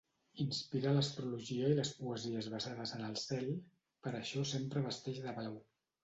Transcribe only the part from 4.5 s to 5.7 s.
sempre vesteix de blau.